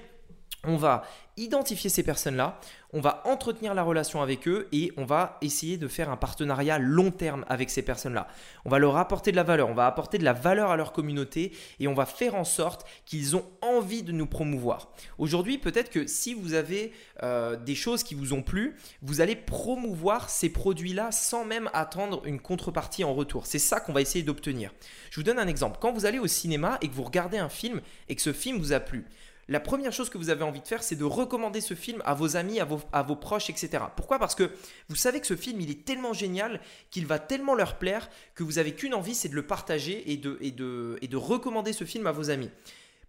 on 0.66 0.76
va 0.76 1.04
identifier 1.36 1.90
ces 1.90 2.04
personnes-là, 2.04 2.60
on 2.92 3.00
va 3.00 3.22
entretenir 3.24 3.74
la 3.74 3.82
relation 3.82 4.22
avec 4.22 4.46
eux 4.46 4.68
et 4.70 4.92
on 4.96 5.04
va 5.04 5.36
essayer 5.40 5.76
de 5.76 5.88
faire 5.88 6.10
un 6.10 6.16
partenariat 6.16 6.78
long 6.78 7.10
terme 7.10 7.44
avec 7.48 7.70
ces 7.70 7.82
personnes-là. 7.82 8.28
On 8.64 8.70
va 8.70 8.78
leur 8.78 8.96
apporter 8.96 9.32
de 9.32 9.36
la 9.36 9.42
valeur, 9.42 9.68
on 9.68 9.74
va 9.74 9.86
apporter 9.86 10.18
de 10.18 10.24
la 10.24 10.32
valeur 10.32 10.70
à 10.70 10.76
leur 10.76 10.92
communauté 10.92 11.52
et 11.80 11.88
on 11.88 11.94
va 11.94 12.06
faire 12.06 12.36
en 12.36 12.44
sorte 12.44 12.86
qu'ils 13.04 13.34
ont 13.34 13.44
envie 13.62 14.04
de 14.04 14.12
nous 14.12 14.26
promouvoir. 14.26 14.92
Aujourd'hui, 15.18 15.58
peut-être 15.58 15.90
que 15.90 16.06
si 16.06 16.34
vous 16.34 16.54
avez 16.54 16.92
euh, 17.24 17.56
des 17.56 17.74
choses 17.74 18.04
qui 18.04 18.14
vous 18.14 18.32
ont 18.32 18.42
plu, 18.42 18.76
vous 19.02 19.20
allez 19.20 19.34
promouvoir 19.34 20.30
ces 20.30 20.50
produits-là 20.50 21.10
sans 21.10 21.44
même 21.44 21.68
attendre 21.72 22.22
une 22.26 22.38
contrepartie 22.38 23.02
en 23.02 23.12
retour. 23.12 23.46
C'est 23.46 23.58
ça 23.58 23.80
qu'on 23.80 23.92
va 23.92 24.02
essayer 24.02 24.22
d'obtenir. 24.22 24.72
Je 25.10 25.16
vous 25.16 25.24
donne 25.24 25.40
un 25.40 25.48
exemple. 25.48 25.78
Quand 25.80 25.92
vous 25.92 26.06
allez 26.06 26.20
au 26.20 26.28
cinéma 26.28 26.78
et 26.80 26.86
que 26.86 26.94
vous 26.94 27.02
regardez 27.02 27.38
un 27.38 27.48
film 27.48 27.80
et 28.08 28.14
que 28.14 28.22
ce 28.22 28.32
film 28.32 28.58
vous 28.58 28.72
a 28.72 28.78
plu, 28.78 29.04
la 29.48 29.60
première 29.60 29.92
chose 29.92 30.08
que 30.08 30.18
vous 30.18 30.30
avez 30.30 30.42
envie 30.42 30.60
de 30.60 30.66
faire, 30.66 30.82
c'est 30.82 30.96
de 30.96 31.04
recommander 31.04 31.60
ce 31.60 31.74
film 31.74 32.02
à 32.04 32.14
vos 32.14 32.36
amis, 32.36 32.60
à 32.60 32.64
vos, 32.64 33.16
proches, 33.16 33.50
etc. 33.50 33.84
Pourquoi? 33.96 34.18
Parce 34.18 34.34
que 34.34 34.50
vous 34.88 34.96
savez 34.96 35.20
que 35.20 35.26
ce 35.26 35.36
film, 35.36 35.60
il 35.60 35.70
est 35.70 35.84
tellement 35.84 36.12
génial 36.12 36.60
qu'il 36.90 37.06
va 37.06 37.18
tellement 37.18 37.54
leur 37.54 37.78
plaire 37.78 38.08
que 38.34 38.42
vous 38.42 38.58
avez 38.58 38.72
qu'une 38.72 38.94
envie, 38.94 39.14
c'est 39.14 39.28
de 39.28 39.34
le 39.34 39.46
partager 39.46 40.10
et 40.10 40.16
de, 40.16 41.16
recommander 41.16 41.72
ce 41.72 41.84
film 41.84 42.06
à 42.06 42.12
vos 42.12 42.30
amis. 42.30 42.50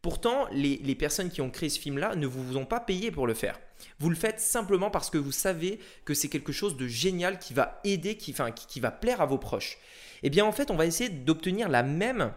Pourtant, 0.01 0.47
les, 0.51 0.95
personnes 0.95 1.31
qui 1.31 1.41
ont 1.41 1.49
créé 1.49 1.69
ce 1.69 1.79
film-là 1.79 2.15
ne 2.15 2.27
vous 2.27 2.57
ont 2.57 2.65
pas 2.65 2.79
payé 2.79 3.11
pour 3.11 3.27
le 3.27 3.33
faire. 3.33 3.59
Vous 3.99 4.09
le 4.09 4.15
faites 4.15 4.39
simplement 4.39 4.91
parce 4.91 5.09
que 5.09 5.17
vous 5.17 5.31
savez 5.31 5.79
que 6.05 6.13
c'est 6.13 6.27
quelque 6.27 6.51
chose 6.51 6.77
de 6.77 6.87
génial 6.87 7.39
qui 7.39 7.53
va 7.53 7.79
aider, 7.83 8.17
enfin, 8.29 8.51
qui 8.51 8.79
va 8.79 8.91
plaire 8.91 9.21
à 9.21 9.25
vos 9.25 9.37
proches. 9.37 9.77
Eh 10.21 10.29
bien, 10.29 10.45
en 10.45 10.51
fait, 10.51 10.71
on 10.71 10.75
va 10.75 10.85
essayer 10.85 11.09
d'obtenir 11.09 11.69
la 11.69 11.83
même 11.83 12.33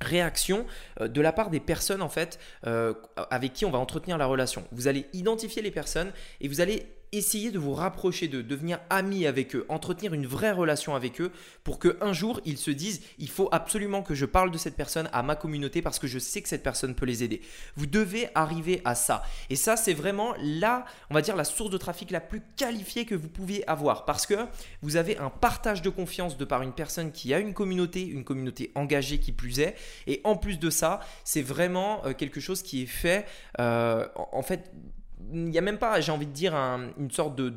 réaction 0.00 0.66
euh, 1.00 1.08
de 1.08 1.20
la 1.20 1.32
part 1.32 1.50
des 1.50 1.60
personnes 1.60 2.02
en 2.02 2.08
fait 2.08 2.38
euh, 2.66 2.94
avec 3.30 3.52
qui 3.52 3.64
on 3.64 3.70
va 3.70 3.78
entretenir 3.78 4.18
la 4.18 4.26
relation. 4.26 4.64
Vous 4.72 4.88
allez 4.88 5.06
identifier 5.12 5.62
les 5.62 5.70
personnes 5.70 6.12
et 6.40 6.48
vous 6.48 6.60
allez 6.60 6.86
essayez 7.16 7.50
de 7.50 7.58
vous 7.58 7.74
rapprocher 7.74 8.28
d'eux, 8.28 8.42
devenir 8.42 8.80
ami 8.90 9.26
avec 9.26 9.54
eux, 9.56 9.66
entretenir 9.68 10.14
une 10.14 10.26
vraie 10.26 10.52
relation 10.52 10.94
avec 10.94 11.20
eux 11.20 11.30
pour 11.62 11.78
que 11.78 11.96
un 12.00 12.12
jour 12.12 12.40
ils 12.44 12.58
se 12.58 12.70
disent 12.70 13.02
il 13.18 13.28
faut 13.28 13.48
absolument 13.52 14.02
que 14.02 14.14
je 14.14 14.26
parle 14.26 14.50
de 14.50 14.58
cette 14.58 14.76
personne 14.76 15.08
à 15.12 15.22
ma 15.22 15.36
communauté 15.36 15.82
parce 15.82 15.98
que 15.98 16.06
je 16.06 16.18
sais 16.18 16.42
que 16.42 16.48
cette 16.48 16.62
personne 16.62 16.94
peut 16.94 17.06
les 17.06 17.22
aider. 17.22 17.40
Vous 17.76 17.86
devez 17.86 18.28
arriver 18.34 18.80
à 18.84 18.94
ça. 18.94 19.22
Et 19.50 19.56
ça, 19.56 19.76
c'est 19.76 19.94
vraiment 19.94 20.34
là, 20.38 20.84
on 21.10 21.14
va 21.14 21.22
dire, 21.22 21.36
la 21.36 21.44
source 21.44 21.70
de 21.70 21.78
trafic 21.78 22.10
la 22.10 22.20
plus 22.20 22.42
qualifiée 22.56 23.04
que 23.04 23.14
vous 23.14 23.28
pouviez 23.28 23.68
avoir 23.68 24.04
parce 24.04 24.26
que 24.26 24.34
vous 24.82 24.96
avez 24.96 25.18
un 25.18 25.30
partage 25.30 25.82
de 25.82 25.90
confiance 25.90 26.36
de 26.36 26.44
par 26.44 26.62
une 26.62 26.72
personne 26.72 27.12
qui 27.12 27.34
a 27.34 27.38
une 27.38 27.54
communauté, 27.54 28.06
une 28.06 28.24
communauté 28.24 28.70
engagée 28.74 29.18
qui 29.18 29.32
plus 29.32 29.60
est. 29.60 29.74
Et 30.06 30.20
en 30.24 30.36
plus 30.36 30.58
de 30.58 30.70
ça, 30.70 31.00
c'est 31.24 31.42
vraiment 31.42 32.04
euh, 32.04 32.12
quelque 32.12 32.40
chose 32.40 32.62
qui 32.62 32.82
est 32.82 32.86
fait, 32.86 33.26
euh, 33.60 34.06
en 34.32 34.42
fait, 34.42 34.70
il 35.32 35.44
n'y 35.44 35.58
a 35.58 35.60
même 35.60 35.78
pas, 35.78 36.00
j'ai 36.00 36.12
envie 36.12 36.26
de 36.26 36.32
dire, 36.32 36.54
une 36.54 37.10
sorte 37.10 37.36
de... 37.36 37.52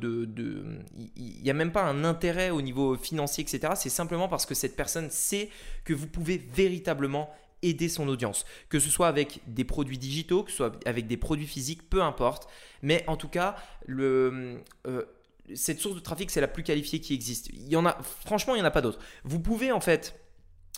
il 1.16 1.42
n'y 1.42 1.50
a 1.50 1.54
même 1.54 1.72
pas 1.72 1.84
un 1.84 2.04
intérêt 2.04 2.50
au 2.50 2.62
niveau 2.62 2.96
financier, 2.96 3.42
etc. 3.42 3.74
C'est 3.76 3.88
simplement 3.88 4.28
parce 4.28 4.46
que 4.46 4.54
cette 4.54 4.76
personne 4.76 5.10
sait 5.10 5.50
que 5.84 5.92
vous 5.92 6.06
pouvez 6.06 6.38
véritablement 6.38 7.30
aider 7.62 7.88
son 7.88 8.08
audience. 8.08 8.44
Que 8.68 8.78
ce 8.78 8.88
soit 8.88 9.08
avec 9.08 9.40
des 9.46 9.64
produits 9.64 9.98
digitaux, 9.98 10.44
que 10.44 10.50
ce 10.50 10.58
soit 10.58 10.78
avec 10.86 11.06
des 11.06 11.16
produits 11.16 11.46
physiques, 11.46 11.88
peu 11.88 12.02
importe. 12.02 12.48
Mais 12.82 13.04
en 13.06 13.16
tout 13.16 13.28
cas. 13.28 13.56
Euh, 13.88 14.58
cette 15.54 15.80
source 15.80 15.94
de 15.94 16.00
trafic, 16.00 16.30
c'est 16.30 16.40
la 16.40 16.48
plus 16.48 16.62
qualifiée 16.62 17.00
qui 17.00 17.14
existe. 17.14 17.48
Il 17.48 17.68
y 17.68 17.76
en 17.76 17.86
a, 17.86 17.96
franchement, 18.24 18.54
il 18.54 18.58
n'y 18.58 18.62
en 18.62 18.66
a 18.66 18.70
pas 18.70 18.82
d'autres. 18.82 18.98
Vous 19.24 19.40
pouvez 19.40 19.72
en 19.72 19.80
fait 19.80 20.20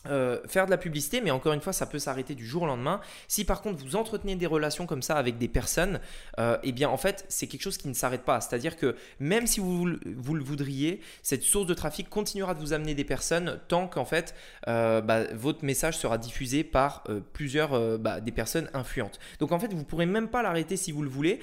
euh, 0.06 0.38
faire 0.46 0.64
de 0.64 0.70
la 0.70 0.78
publicité, 0.78 1.20
mais 1.20 1.30
encore 1.30 1.52
une 1.52 1.60
fois, 1.60 1.72
ça 1.74 1.84
peut 1.84 1.98
s'arrêter 1.98 2.34
du 2.34 2.46
jour 2.46 2.62
au 2.62 2.66
lendemain. 2.66 3.00
Si 3.28 3.44
par 3.44 3.60
contre 3.60 3.84
vous 3.84 3.96
entretenez 3.96 4.34
des 4.34 4.46
relations 4.46 4.86
comme 4.86 5.02
ça 5.02 5.16
avec 5.16 5.36
des 5.36 5.48
personnes, 5.48 6.00
euh, 6.38 6.56
eh 6.62 6.72
bien 6.72 6.88
en 6.88 6.96
fait, 6.96 7.26
c'est 7.28 7.46
quelque 7.46 7.62
chose 7.62 7.76
qui 7.76 7.88
ne 7.88 7.92
s'arrête 7.92 8.22
pas. 8.22 8.40
C'est-à-dire 8.40 8.76
que 8.76 8.96
même 9.18 9.46
si 9.46 9.60
vous, 9.60 9.88
vous, 10.16 10.34
le 10.34 10.42
voudriez, 10.42 11.00
cette 11.22 11.42
source 11.42 11.66
de 11.66 11.74
trafic 11.74 12.08
continuera 12.08 12.54
de 12.54 12.60
vous 12.60 12.72
amener 12.72 12.94
des 12.94 13.04
personnes 13.04 13.60
tant 13.68 13.86
qu'en 13.86 14.06
fait 14.06 14.34
euh, 14.68 15.02
bah, 15.02 15.24
votre 15.34 15.64
message 15.64 15.98
sera 15.98 16.16
diffusé 16.16 16.64
par 16.64 17.04
plusieurs 17.32 17.98
bah, 17.98 18.20
des 18.20 18.32
personnes 18.32 18.70
influentes. 18.72 19.18
Donc 19.38 19.52
en 19.52 19.58
fait, 19.58 19.72
vous 19.72 19.84
pourrez 19.84 20.06
même 20.06 20.28
pas 20.28 20.42
l'arrêter 20.42 20.76
si 20.76 20.92
vous 20.92 21.02
le 21.02 21.10
voulez. 21.10 21.40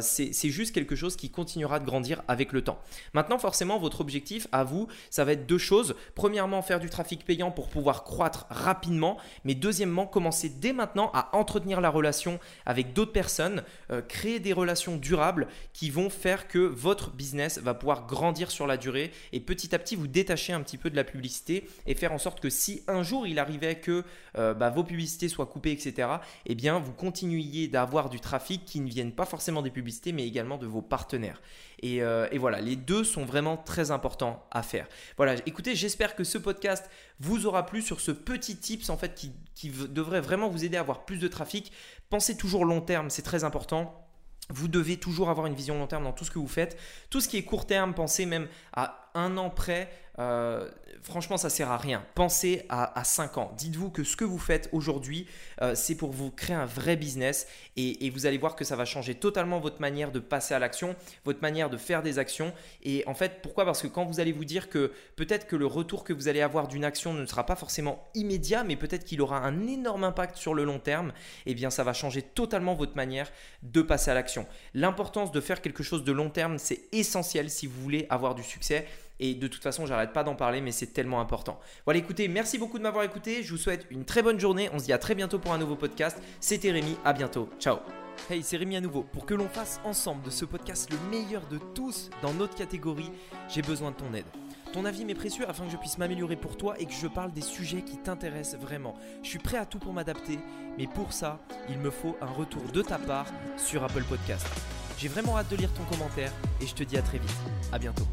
c'est 0.00 0.50
juste 0.50 0.74
quelque 0.74 0.96
chose 0.96 1.16
qui 1.16 1.30
continuera 1.30 1.78
de 1.78 1.84
grandir 1.84 2.22
avec 2.26 2.52
le 2.52 2.62
temps. 2.62 2.80
Maintenant, 3.12 3.38
forcément, 3.38 3.78
votre 3.78 4.00
objectif 4.00 4.48
à 4.50 4.64
vous, 4.64 4.88
ça 5.10 5.24
va 5.24 5.32
être 5.32 5.46
deux 5.46 5.58
choses. 5.58 5.94
Premièrement, 6.14 6.60
faire 6.62 6.80
du 6.80 6.90
trafic 6.90 7.24
payant 7.24 7.50
pour 7.50 7.68
pouvoir 7.68 7.83
croître 7.92 8.46
rapidement, 8.48 9.18
mais 9.44 9.54
deuxièmement, 9.54 10.06
commencer 10.06 10.48
dès 10.48 10.72
maintenant 10.72 11.10
à 11.12 11.36
entretenir 11.36 11.80
la 11.80 11.90
relation 11.90 12.40
avec 12.64 12.94
d'autres 12.94 13.12
personnes, 13.12 13.62
euh, 13.90 14.00
créer 14.00 14.40
des 14.40 14.52
relations 14.52 14.96
durables 14.96 15.48
qui 15.72 15.90
vont 15.90 16.08
faire 16.08 16.48
que 16.48 16.58
votre 16.58 17.10
business 17.10 17.58
va 17.58 17.74
pouvoir 17.74 18.06
grandir 18.06 18.50
sur 18.50 18.66
la 18.66 18.76
durée 18.76 19.12
et 19.32 19.40
petit 19.40 19.74
à 19.74 19.78
petit 19.78 19.96
vous 19.96 20.06
détacher 20.06 20.52
un 20.52 20.62
petit 20.62 20.78
peu 20.78 20.88
de 20.88 20.96
la 20.96 21.04
publicité 21.04 21.68
et 21.86 21.94
faire 21.94 22.12
en 22.12 22.18
sorte 22.18 22.40
que 22.40 22.50
si 22.50 22.82
un 22.88 23.02
jour 23.02 23.26
il 23.26 23.38
arrivait 23.38 23.76
que 23.76 24.04
euh, 24.38 24.54
bah, 24.54 24.70
vos 24.70 24.84
publicités 24.84 25.28
soient 25.28 25.46
coupées, 25.46 25.72
etc., 25.72 26.08
eh 26.46 26.54
bien 26.54 26.78
vous 26.78 26.92
continuiez 26.92 27.68
d'avoir 27.68 28.08
du 28.08 28.20
trafic 28.20 28.64
qui 28.64 28.80
ne 28.80 28.88
vienne 28.88 29.12
pas 29.12 29.26
forcément 29.26 29.62
des 29.62 29.70
publicités, 29.70 30.12
mais 30.12 30.26
également 30.26 30.56
de 30.56 30.66
vos 30.66 30.82
partenaires. 30.82 31.42
Euh, 31.84 32.28
et, 32.30 32.38
voilà, 32.38 32.60
les 32.60 32.76
deux 32.76 33.04
sont 33.04 33.24
vraiment 33.24 33.56
très 33.56 33.90
importants 33.90 34.46
à 34.50 34.62
faire. 34.62 34.86
Voilà, 35.16 35.34
écoutez, 35.46 35.74
j'espère 35.74 36.14
que 36.14 36.24
ce 36.24 36.38
podcast 36.38 36.88
vous 37.20 37.46
aura 37.46 37.66
plu 37.66 37.82
sur 37.82 38.00
ce 38.00 38.10
petit 38.10 38.56
tips 38.56 38.88
en 38.90 38.96
fait 38.96 39.14
qui, 39.14 39.32
qui 39.54 39.70
devrait 39.70 40.20
vraiment 40.20 40.48
vous 40.48 40.64
aider 40.64 40.76
à 40.76 40.80
avoir 40.80 41.04
plus 41.04 41.18
de 41.18 41.28
trafic. 41.28 41.72
Pensez 42.08 42.36
toujours 42.36 42.64
long 42.64 42.80
terme, 42.80 43.10
c'est 43.10 43.22
très 43.22 43.44
important. 43.44 44.00
Vous 44.50 44.68
devez 44.68 44.98
toujours 44.98 45.30
avoir 45.30 45.46
une 45.46 45.54
vision 45.54 45.78
long 45.78 45.86
terme 45.86 46.04
dans 46.04 46.12
tout 46.12 46.24
ce 46.24 46.30
que 46.30 46.38
vous 46.38 46.48
faites. 46.48 46.78
Tout 47.10 47.20
ce 47.20 47.28
qui 47.28 47.36
est 47.36 47.44
court 47.44 47.66
terme, 47.66 47.94
pensez 47.94 48.26
même 48.26 48.48
à 48.74 49.03
un 49.14 49.36
an 49.36 49.50
près. 49.50 49.90
Euh, 50.20 50.70
franchement, 51.02 51.36
ça 51.36 51.50
sert 51.50 51.70
à 51.70 51.76
rien. 51.76 52.04
Pensez 52.14 52.64
à, 52.68 52.98
à 52.98 53.04
5 53.04 53.38
ans. 53.38 53.52
Dites-vous 53.56 53.90
que 53.90 54.04
ce 54.04 54.16
que 54.16 54.24
vous 54.24 54.38
faites 54.38 54.68
aujourd'hui, 54.72 55.26
euh, 55.60 55.74
c'est 55.74 55.96
pour 55.96 56.12
vous 56.12 56.30
créer 56.30 56.54
un 56.54 56.66
vrai 56.66 56.96
business 56.96 57.48
et, 57.76 58.10
vous 58.10 58.26
allez 58.26 58.38
voir 58.38 58.54
que 58.54 58.64
ça 58.64 58.76
va 58.76 58.84
changer 58.84 59.16
totalement 59.16 59.58
votre 59.58 59.80
manière 59.80 60.12
de 60.12 60.20
passer 60.20 60.54
à 60.54 60.60
l'action, 60.60 60.94
votre 61.24 61.40
manière 61.42 61.68
de 61.68 61.76
faire 61.76 62.02
des 62.02 62.20
actions. 62.20 62.52
Et 62.84 63.02
en 63.08 63.14
fait, 63.14 63.40
pourquoi? 63.42 63.64
Parce 63.64 63.82
que 63.82 63.88
quand 63.88 64.04
vous 64.04 64.20
allez 64.20 64.30
vous 64.30 64.44
dire 64.44 64.68
que 64.68 64.92
peut-être 65.16 65.48
que 65.48 65.56
le 65.56 65.66
retour 65.66 66.04
que 66.04 66.12
vous 66.12 66.28
allez 66.28 66.42
avoir 66.42 66.68
d'une 66.68 66.84
action 66.84 67.12
ne 67.12 67.26
sera 67.26 67.44
pas 67.44 67.56
forcément 67.56 68.08
immédiat, 68.14 68.62
mais 68.62 68.76
peut-être 68.76 69.04
qu'il 69.04 69.20
aura 69.20 69.38
un 69.38 69.66
énorme 69.66 70.04
impact 70.04 70.36
sur 70.36 70.54
le 70.54 70.62
long 70.62 70.78
terme, 70.78 71.12
eh 71.46 71.54
bien, 71.54 71.70
ça 71.70 71.82
va 71.82 71.92
changer 71.92 72.22
totalement 72.22 72.74
votre 72.74 72.94
manière 72.94 73.32
de 73.62 73.82
passer 73.82 74.12
à 74.12 74.14
l'action. 74.14 74.46
L'importance 74.74 75.32
de 75.32 75.40
faire 75.40 75.60
quelque 75.60 75.82
chose 75.82 76.04
de 76.04 76.12
long 76.12 76.30
terme, 76.30 76.58
c'est 76.58 76.82
essentiel 76.92 77.50
si 77.50 77.66
vous 77.66 77.82
voulez 77.82 78.06
avoir 78.10 78.36
du 78.36 78.44
succès. 78.44 78.86
Et 79.20 79.34
de 79.34 79.46
toute 79.46 79.62
façon, 79.62 79.86
j'arrête 79.86 80.12
pas 80.12 80.24
d'en 80.24 80.34
parler, 80.34 80.60
mais 80.60 80.72
c'est 80.72 80.88
tellement 80.88 81.20
important. 81.20 81.60
Voilà, 81.84 82.00
écoutez, 82.00 82.28
merci 82.28 82.58
beaucoup 82.58 82.78
de 82.78 82.82
m'avoir 82.82 83.04
écouté. 83.04 83.42
Je 83.42 83.50
vous 83.50 83.58
souhaite 83.58 83.86
une 83.90 84.04
très 84.04 84.22
bonne 84.22 84.40
journée. 84.40 84.68
On 84.72 84.78
se 84.78 84.84
dit 84.84 84.92
à 84.92 84.98
très 84.98 85.14
bientôt 85.14 85.38
pour 85.38 85.52
un 85.52 85.58
nouveau 85.58 85.76
podcast. 85.76 86.20
C'était 86.40 86.72
Rémi, 86.72 86.96
à 87.04 87.12
bientôt. 87.12 87.48
Ciao. 87.60 87.78
Hey, 88.30 88.42
c'est 88.42 88.56
Rémi 88.56 88.76
à 88.76 88.80
nouveau. 88.80 89.02
Pour 89.02 89.26
que 89.26 89.34
l'on 89.34 89.48
fasse 89.48 89.80
ensemble 89.84 90.22
de 90.22 90.30
ce 90.30 90.44
podcast 90.44 90.90
le 90.90 90.98
meilleur 91.10 91.46
de 91.48 91.58
tous 91.74 92.10
dans 92.22 92.32
notre 92.32 92.54
catégorie, 92.56 93.10
j'ai 93.48 93.62
besoin 93.62 93.90
de 93.90 93.96
ton 93.96 94.14
aide. 94.14 94.24
Ton 94.72 94.84
avis 94.84 95.04
m'est 95.04 95.14
précieux 95.14 95.48
afin 95.48 95.64
que 95.66 95.70
je 95.70 95.76
puisse 95.76 95.98
m'améliorer 95.98 96.34
pour 96.34 96.56
toi 96.56 96.74
et 96.80 96.86
que 96.86 96.92
je 96.92 97.06
parle 97.06 97.32
des 97.32 97.42
sujets 97.42 97.82
qui 97.82 97.96
t'intéressent 97.96 98.60
vraiment. 98.60 98.96
Je 99.22 99.28
suis 99.28 99.38
prêt 99.38 99.56
à 99.58 99.66
tout 99.66 99.78
pour 99.78 99.92
m'adapter, 99.92 100.38
mais 100.76 100.88
pour 100.88 101.12
ça, 101.12 101.38
il 101.68 101.78
me 101.78 101.90
faut 101.90 102.16
un 102.20 102.26
retour 102.26 102.62
de 102.72 102.82
ta 102.82 102.98
part 102.98 103.26
sur 103.56 103.84
Apple 103.84 104.02
Podcast. 104.02 104.46
J'ai 104.98 105.08
vraiment 105.08 105.36
hâte 105.38 105.50
de 105.50 105.56
lire 105.56 105.72
ton 105.74 105.84
commentaire 105.84 106.32
et 106.60 106.66
je 106.66 106.74
te 106.74 106.82
dis 106.82 106.96
à 106.96 107.02
très 107.02 107.18
vite. 107.18 107.36
À 107.72 107.78
bientôt. 107.78 108.06